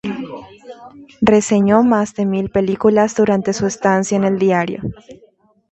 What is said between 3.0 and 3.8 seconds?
durante su